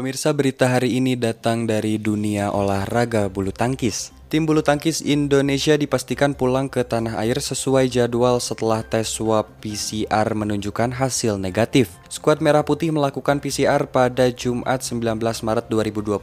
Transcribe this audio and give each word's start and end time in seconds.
Pemirsa 0.00 0.32
berita 0.32 0.64
hari 0.64 0.96
ini 0.96 1.12
datang 1.12 1.68
dari 1.68 2.00
dunia 2.00 2.56
olahraga 2.56 3.28
bulu 3.28 3.52
tangkis. 3.52 4.08
Tim 4.30 4.46
bulu 4.46 4.62
tangkis 4.62 5.02
Indonesia 5.02 5.74
dipastikan 5.74 6.38
pulang 6.38 6.70
ke 6.70 6.86
tanah 6.86 7.18
air 7.18 7.42
sesuai 7.42 7.90
jadwal 7.90 8.38
setelah 8.38 8.86
tes 8.86 9.10
swab 9.10 9.50
PCR 9.58 10.22
menunjukkan 10.38 10.94
hasil 10.94 11.34
negatif. 11.34 11.98
Skuad 12.06 12.38
Merah 12.38 12.62
Putih 12.62 12.94
melakukan 12.94 13.42
PCR 13.42 13.90
pada 13.90 14.30
Jumat 14.30 14.86
19 14.86 15.18
Maret 15.18 15.66
2021 15.66 16.22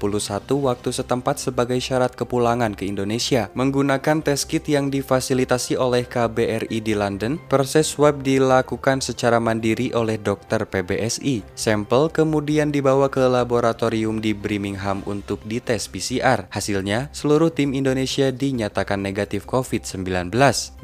waktu 0.55 0.89
setempat 0.95 1.35
sebagai 1.35 1.79
syarat 1.83 2.15
kepulangan 2.15 2.79
ke 2.79 2.87
Indonesia. 2.87 3.51
Menggunakan 3.59 4.23
tes 4.23 4.47
kit 4.47 4.63
yang 4.71 4.87
difasilitasi 4.87 5.75
oleh 5.75 6.07
KBRI 6.07 6.79
di 6.79 6.95
London, 6.95 7.35
proses 7.51 7.91
swab 7.91 8.23
dilakukan 8.23 9.03
secara 9.03 9.43
mandiri 9.43 9.91
oleh 9.91 10.15
dokter 10.15 10.63
PBSI. 10.63 11.43
Sampel 11.59 12.07
kemudian 12.15 12.71
dibawa 12.71 13.11
ke 13.11 13.27
laboratorium 13.27 14.23
di 14.23 14.31
Birmingham 14.31 15.03
untuk 15.03 15.43
dites 15.43 15.91
PCR. 15.91 16.47
Hasilnya, 16.51 17.11
seluruh 17.11 17.51
tim 17.51 17.75
Indonesia 17.75 17.96
Indonesia 17.97 18.29
dinyatakan 18.29 19.01
negatif 19.01 19.49
COVID-19. 19.49 20.29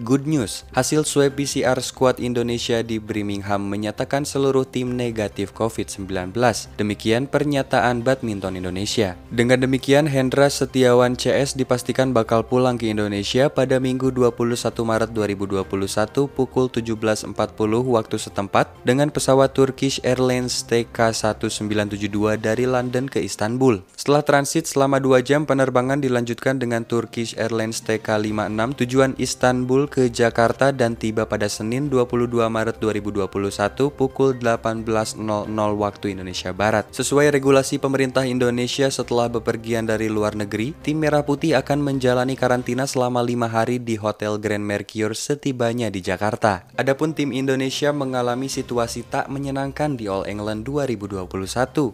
Good 0.01 0.25
news, 0.25 0.65
hasil 0.73 1.05
swab 1.05 1.37
PCR 1.37 1.77
skuad 1.77 2.17
Indonesia 2.17 2.81
di 2.81 2.97
Birmingham 2.97 3.69
menyatakan 3.69 4.25
seluruh 4.25 4.65
tim 4.65 4.97
negatif 4.97 5.53
COVID-19. 5.53 6.33
Demikian 6.73 7.29
pernyataan 7.29 8.01
badminton 8.01 8.57
Indonesia. 8.57 9.13
Dengan 9.29 9.61
demikian, 9.61 10.09
Hendra 10.09 10.49
Setiawan 10.49 11.13
CS 11.13 11.53
dipastikan 11.53 12.17
bakal 12.17 12.49
pulang 12.49 12.81
ke 12.81 12.89
Indonesia 12.89 13.45
pada 13.45 13.77
Minggu 13.77 14.09
21 14.09 14.73
Maret 14.73 15.13
2021 15.13 15.69
pukul 16.33 16.65
17.40 16.73 17.29
waktu 17.93 18.17
setempat 18.17 18.73
dengan 18.81 19.13
pesawat 19.13 19.53
Turkish 19.53 20.01
Airlines 20.01 20.65
TK1972 20.65 22.41
dari 22.41 22.65
London 22.65 23.05
ke 23.05 23.21
Istanbul. 23.21 23.85
Setelah 23.93 24.25
transit 24.25 24.65
selama 24.65 24.97
2 24.97 25.21
jam, 25.21 25.45
penerbangan 25.45 26.01
dilanjutkan 26.01 26.57
dengan 26.57 26.81
tur 26.81 27.02
Turkish 27.03 27.35
Airlines 27.35 27.83
TK56 27.83 28.79
tujuan 28.79 29.11
Istanbul 29.19 29.91
ke 29.91 30.07
Jakarta 30.07 30.71
dan 30.71 30.95
tiba 30.95 31.27
pada 31.27 31.51
Senin 31.51 31.91
22 31.91 32.31
Maret 32.47 32.79
2021 32.79 33.27
pukul 33.91 34.39
18.00 34.39 35.19
waktu 35.75 36.05
Indonesia 36.15 36.55
Barat. 36.55 36.87
Sesuai 36.95 37.35
regulasi 37.35 37.75
pemerintah 37.75 38.23
Indonesia 38.23 38.87
setelah 38.87 39.27
bepergian 39.27 39.83
dari 39.83 40.07
luar 40.07 40.39
negeri, 40.39 40.71
tim 40.79 41.03
Merah 41.03 41.27
Putih 41.27 41.59
akan 41.59 41.83
menjalani 41.83 42.39
karantina 42.39 42.87
selama 42.87 43.19
lima 43.19 43.51
hari 43.51 43.83
di 43.83 43.99
Hotel 43.99 44.39
Grand 44.39 44.63
Mercure 44.63 45.11
setibanya 45.11 45.91
di 45.91 45.99
Jakarta. 45.99 46.63
Adapun 46.79 47.11
tim 47.11 47.35
Indonesia 47.35 47.91
mengalami 47.91 48.47
situasi 48.47 49.03
tak 49.11 49.27
menyenangkan 49.27 49.99
di 49.99 50.07
All 50.07 50.23
England 50.23 50.63
2021. 50.63 51.27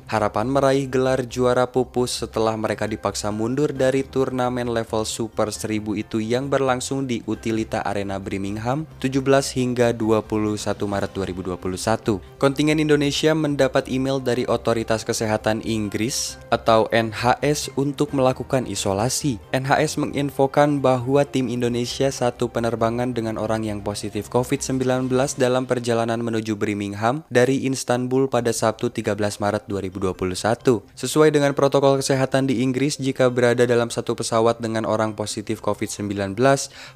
Harapan 0.06 0.46
meraih 0.46 0.86
gelar 0.86 1.26
juara 1.26 1.66
pupus 1.66 2.22
setelah 2.22 2.54
mereka 2.54 2.86
dipaksa 2.86 3.34
mundur 3.34 3.74
dari 3.74 4.06
turnamen 4.06 4.70
level 4.70 4.99
level 5.00 5.08
Super 5.08 5.48
1000 5.48 5.96
itu 5.96 6.20
yang 6.20 6.52
berlangsung 6.52 7.08
di 7.08 7.24
Utilita 7.24 7.80
Arena 7.88 8.20
Birmingham 8.20 8.84
17 9.00 9.24
hingga 9.56 9.96
21 9.96 10.28
Maret 10.76 11.12
2021. 11.16 12.20
Kontingen 12.36 12.84
Indonesia 12.84 13.32
mendapat 13.32 13.88
email 13.88 14.20
dari 14.20 14.44
Otoritas 14.44 15.08
Kesehatan 15.08 15.64
Inggris 15.64 16.36
atau 16.52 16.92
NHS 16.92 17.72
untuk 17.80 18.12
melakukan 18.12 18.68
isolasi. 18.68 19.40
NHS 19.56 20.04
menginfokan 20.04 20.84
bahwa 20.84 21.24
tim 21.24 21.48
Indonesia 21.48 22.12
satu 22.12 22.52
penerbangan 22.52 23.16
dengan 23.16 23.40
orang 23.40 23.64
yang 23.64 23.80
positif 23.80 24.28
COVID-19 24.28 25.08
dalam 25.40 25.64
perjalanan 25.64 26.20
menuju 26.20 26.60
Birmingham 26.60 27.24
dari 27.32 27.64
Istanbul 27.70 28.28
pada 28.28 28.52
Sabtu 28.52 28.92
13 28.92 29.16
Maret 29.16 29.64
2021. 29.72 30.84
Sesuai 30.98 31.30
dengan 31.32 31.56
protokol 31.56 32.02
kesehatan 32.02 32.50
di 32.50 32.66
Inggris, 32.66 32.98
jika 32.98 33.30
berada 33.30 33.64
dalam 33.64 33.94
satu 33.94 34.18
pesawat 34.18 34.58
dengan 34.58 34.89
orang 34.90 35.14
positif 35.14 35.62
COVID-19, 35.62 36.34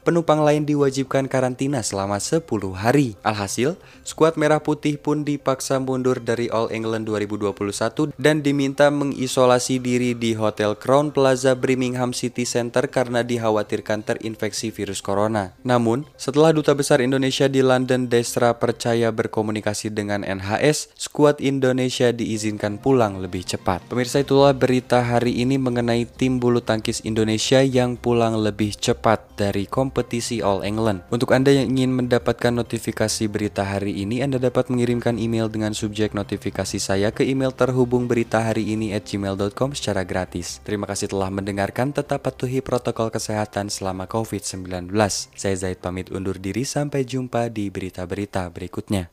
penumpang 0.01 0.41
lain 0.41 0.65
diwajibkan 0.65 1.29
karantina 1.29 1.85
selama 1.85 2.17
10 2.17 2.41
hari. 2.73 3.13
Alhasil, 3.21 3.77
skuad 4.01 4.33
Merah 4.41 4.65
Putih 4.65 4.97
pun 4.97 5.21
dipaksa 5.21 5.77
mundur 5.77 6.17
dari 6.17 6.49
All 6.49 6.73
England 6.73 7.05
2021 7.05 8.17
dan 8.17 8.41
diminta 8.41 8.89
mengisolasi 8.89 9.77
diri 9.77 10.17
di 10.17 10.33
Hotel 10.33 10.73
Crown 10.73 11.13
Plaza 11.13 11.53
Birmingham 11.53 12.15
City 12.15 12.47
Center 12.47 12.89
karena 12.89 13.21
dikhawatirkan 13.21 14.01
terinfeksi 14.07 14.71
virus 14.71 15.03
corona. 15.03 15.53
Namun, 15.67 16.07
setelah 16.15 16.55
Duta 16.55 16.73
Besar 16.73 17.03
Indonesia 17.03 17.45
di 17.51 17.59
London 17.59 18.07
Desra 18.07 18.55
percaya 18.55 19.11
berkomunikasi 19.11 19.91
dengan 19.91 20.23
NHS, 20.23 20.95
skuad 20.95 21.43
Indonesia 21.43 22.15
diizinkan 22.15 22.79
pulang 22.79 23.19
lebih 23.19 23.43
cepat. 23.43 23.83
Pemirsa 23.91 24.23
itulah 24.23 24.55
berita 24.55 25.03
hari 25.03 25.43
ini 25.43 25.59
mengenai 25.59 26.07
tim 26.07 26.39
bulu 26.39 26.63
tangkis 26.63 27.03
Indonesia 27.03 27.59
yang 27.59 27.82
yang 27.83 27.99
pulang 27.99 28.39
lebih 28.39 28.71
cepat 28.79 29.35
dari 29.35 29.67
kompetisi 29.67 30.39
All 30.39 30.63
England. 30.63 31.03
Untuk 31.11 31.35
Anda 31.35 31.51
yang 31.51 31.75
ingin 31.75 31.91
mendapatkan 31.91 32.55
notifikasi 32.55 33.27
berita 33.27 33.67
hari 33.67 33.99
ini, 33.99 34.23
Anda 34.23 34.39
dapat 34.39 34.71
mengirimkan 34.71 35.19
email 35.19 35.51
dengan 35.51 35.75
subjek 35.75 36.15
notifikasi 36.15 36.79
saya 36.79 37.11
ke 37.11 37.27
email 37.27 37.51
terhubung 37.51 38.07
berita 38.07 38.39
hari 38.39 38.71
ini 38.71 38.95
at 38.95 39.03
gmail.com 39.03 39.75
secara 39.75 40.07
gratis. 40.07 40.63
Terima 40.63 40.87
kasih 40.87 41.11
telah 41.11 41.27
mendengarkan, 41.27 41.91
tetap 41.91 42.23
patuhi 42.23 42.63
protokol 42.63 43.11
kesehatan 43.11 43.67
selama 43.67 44.07
COVID-19. 44.07 44.87
Saya 45.35 45.55
Zaid 45.59 45.83
pamit 45.83 46.07
undur 46.07 46.39
diri, 46.39 46.63
sampai 46.63 47.03
jumpa 47.03 47.51
di 47.51 47.67
berita-berita 47.67 48.47
berikutnya. 48.47 49.11